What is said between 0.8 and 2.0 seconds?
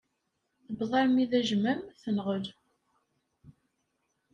armi d ajmam,